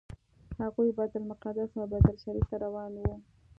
[0.61, 3.13] هغوی بیت المقدس او بیت الله شریف ته روان وو.